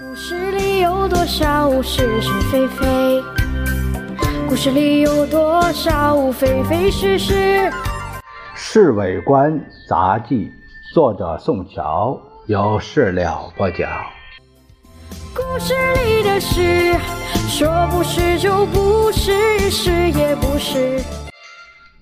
[0.00, 3.22] 故事里有多少是是非非？
[4.48, 7.34] 故事里有多少非非是是？
[8.54, 10.50] 《侍卫官杂记》，
[10.94, 13.90] 作者宋乔，有事了不讲。
[15.34, 15.74] 故事
[16.06, 16.94] 里的事，
[17.50, 20.96] 说不是就不是，是也不是。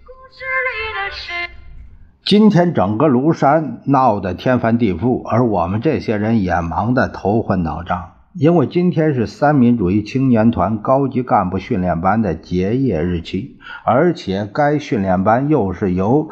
[0.07, 1.50] 故事里的事。
[2.31, 16.29] 今天整个庐山闹得天翻地覆，而我们这些人也忙得头昏脑胀，因为今天是三民主义青年团高级干部训练班的结业日期，而且该训练班又是由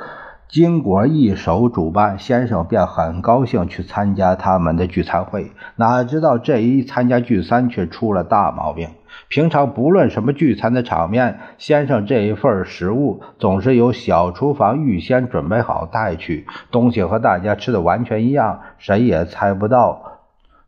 [0.48, 8.88] 金国一手主办，先生便很高兴去参加他们的聚餐会，哪知道这一参加聚餐却出了大毛病。
[9.28, 20.20] 平常不论什么聚餐的场面，先生这一份食物总是由小厨房预先准备好带去，东西和大家吃的完全一样，谁也猜不到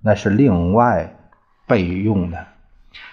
[0.03, 1.17] 那是另外
[1.67, 2.37] 备用的。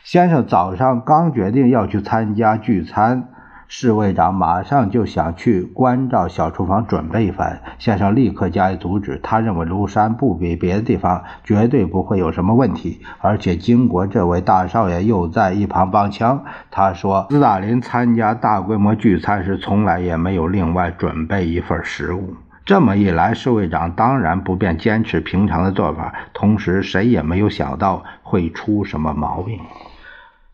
[0.04, 3.30] 先生早上刚决定要去参加聚餐。
[3.70, 9.20] 侍卫长马上就想去关照小厨房准备一番，先生立刻加以阻止。
[9.22, 13.02] 他认为庐山不比别的地方，绝对不会有什么问题。
[13.20, 16.46] 而且金国这位大少爷又在一旁帮腔。
[16.72, 22.36] 他说，斯大林参加大规模聚餐时，从来也没有另外准备一份食物。
[22.66, 26.14] 这么一来，侍卫长当然不便坚持平常的做法。
[26.34, 29.60] 同时，谁也没有想到会出什么毛病。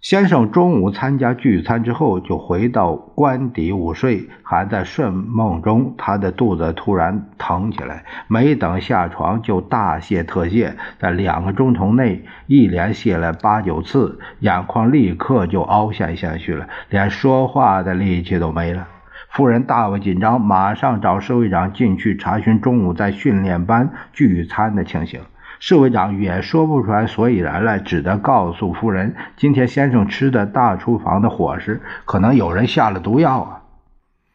[0.04, 4.28] 先生中午参加聚餐之后，就回到官邸午睡。
[4.44, 18.90] 还在睡梦中，他的肚子突然疼起来，没等下床就大泄特泄，在两个钟头内一连泄了八九次，眼眶立刻就凹陷下去了，连说话的力气都没了。
[19.30, 25.22] 夫人大为紧张，马上找侍卫长进去查询中午在训练班聚餐的情形。
[25.59, 33.62] 侍卫长也说不出来所以然来，只得告诉夫人：“今天先生吃的大厨房的伙食，可能有人下了毒药啊！”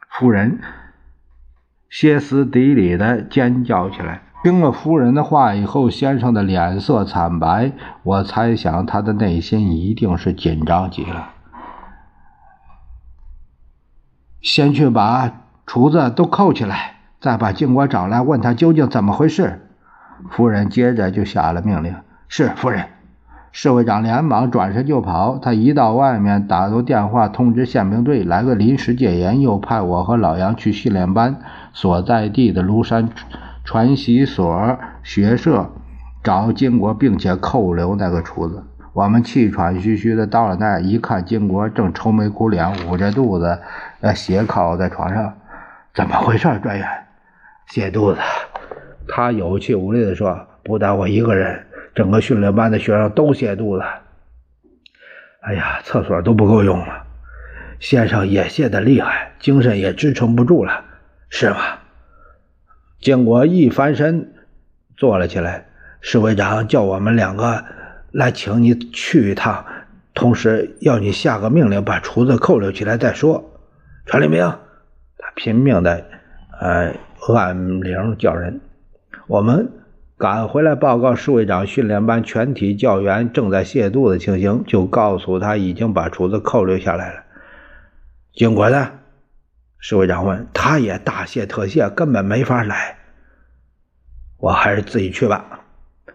[0.09, 0.61] 夫人
[1.91, 4.23] 歇斯底里的尖叫起来。
[4.45, 7.73] 听了夫人的话以后，先生的脸色惨白，
[8.05, 11.31] 我猜想他的内心一定是紧张极了。
[14.41, 19.68] 先去把厨子都扣起来，再把静国找来，问他究竟怎么回事。
[20.31, 21.95] 夫人接着就下了命令
[22.29, 22.85] ：“是夫人。”
[23.51, 25.39] 侍卫长连忙转身就跑。
[25.39, 31.37] 他一到外面，打个电话通知宪兵队来个临时戒严，又派我和老杨去训练班
[31.73, 33.09] 所在地的庐山
[33.65, 35.71] 传习所学社
[36.23, 38.63] 找金国，并且扣留那个厨子。
[38.93, 43.61] 我们气喘吁吁的到了那儿，一看金国正愁眉苦脸，捂着肚子，
[44.01, 45.35] 呃，斜靠在床上。
[45.95, 46.87] 怎么回事，专员？
[47.71, 48.19] 泻肚子。
[49.09, 53.85] 他有气无力地说：“不但我一个人，整个训练班的学生都泻肚子。
[55.41, 57.05] 哎呀，厕所都不够用了。
[57.81, 60.85] 先生也泻得厉害，精神也支撑不住了，
[61.29, 61.57] 是吗？”
[63.01, 64.33] 建国一翻身
[64.97, 65.67] 坐了起来。
[66.01, 67.65] 侍卫长叫我们两个
[68.13, 69.65] 来请你去一趟，
[70.15, 73.51] 同时要你下个命令，把厨子扣留起来再说。
[74.07, 74.41] 传令兵，
[75.19, 76.05] 他拼命的
[76.61, 76.95] 呃
[77.35, 78.61] 按铃叫人。
[79.27, 79.71] 我们
[80.17, 87.23] 赶回来报告侍卫长，训练班全体教员正在泻肚的情形，就告诉他已经把厨子扣留下来了。
[88.33, 88.91] 经国呢？
[89.79, 90.47] 侍卫长问。
[90.53, 92.97] 他也大泄特泄，根本没法来。
[94.39, 95.61] 我还是自己去吧。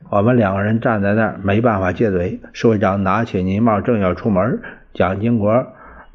[0.09, 2.41] 我们两个人站在那儿，没办法接嘴。
[2.51, 4.61] 侍卫长拿起呢帽，正要出门，
[4.93, 5.65] 蒋经国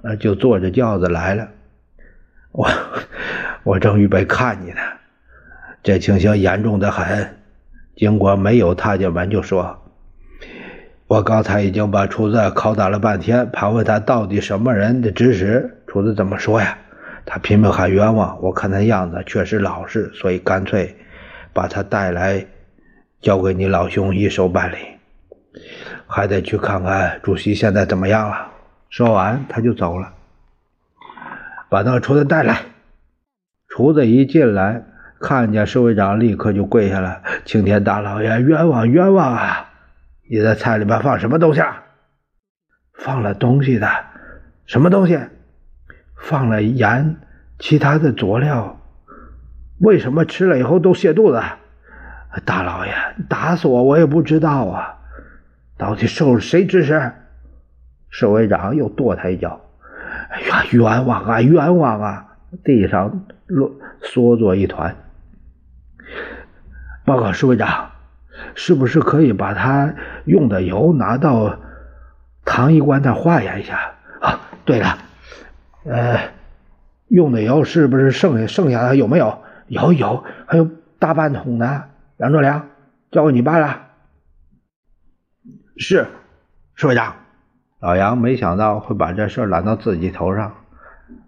[0.03, 1.49] 呃就坐着轿子来了。
[2.53, 2.69] 我
[3.65, 4.81] 我正预备看你呢。
[5.83, 7.37] 这情形严重的很，
[7.97, 9.79] 经过没有踏进门就说
[11.07, 15.83] ：“我刚才已经把厨子拷打了半天，盘问他到底什么人的指使。
[15.87, 16.77] 厨子怎么说呀？
[17.25, 18.39] 他拼命喊冤枉。
[18.43, 20.95] 我看他样子确实老实，所以干脆
[21.53, 22.45] 把他带来，
[23.23, 24.77] 交给你老兄一手办理。
[26.07, 28.53] 还得去看看主席现在怎么样了。”
[28.91, 30.13] 说完他就走了。
[31.71, 32.63] 把那厨子带来。
[33.69, 34.83] 厨子一进来。
[35.21, 37.23] 看见侍卫长，立刻就跪下了。
[37.45, 39.71] 青天大老爷，冤枉冤枉啊！
[40.31, 41.61] 你在菜里边放什么东西？
[42.95, 43.89] 放了东西的，
[44.67, 45.19] 什么东西？
[46.17, 47.17] 放了盐，
[47.59, 48.81] 其他的佐料。
[49.81, 51.43] 为什么吃了以后都泻肚子？
[52.45, 52.93] 大老爷，
[53.29, 54.99] 打死我我也不知道啊！
[55.77, 57.13] 到底受了谁指使？
[58.11, 59.61] 侍卫长又跺他一脚。
[60.31, 62.37] 哎呀，冤枉啊，冤枉啊！
[62.65, 64.95] 地上落缩作一团。
[67.09, 67.91] 报告侍卫长，
[68.55, 69.95] 是不是可以把他
[70.27, 71.57] 用的油拿到
[72.45, 73.95] 唐医官那化验一下？
[74.21, 74.99] 啊，对了，
[75.85, 76.21] 呃，
[77.09, 79.39] 用的油是不是剩下剩下的还有没有？
[79.69, 80.69] 有有，还有
[80.99, 81.85] 大半桶呢。
[82.19, 82.69] 杨卓良，
[83.11, 83.87] 交给你办了。
[85.77, 86.07] 是，
[86.75, 87.15] 市委长。
[87.81, 90.53] 老杨没想到会把这事揽到自己头上，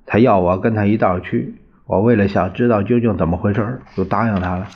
[0.05, 1.55] 他要我跟他一道去。
[1.87, 4.67] 我为了想知道究竟怎么回事，就答应他了。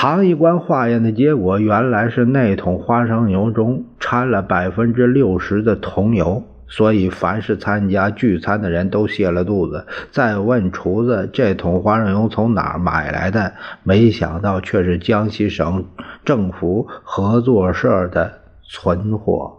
[0.00, 9.86] 唐医官化验的结果，原来是那桶花生油中掺了百分之六十的桐油，所以凡是参加聚餐的人都泻了肚子。
[10.10, 13.52] 再问厨子这桶花生油从哪儿买来的，
[13.82, 15.84] 没想到却是江西省
[16.24, 19.54] 政府合作社的存货。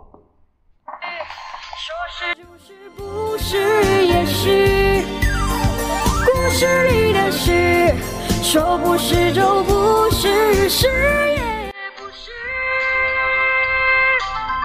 [1.78, 3.58] 说是就是不是
[4.08, 5.06] 也是，
[6.26, 7.01] 故事里
[8.52, 11.31] 说不是就不是，是。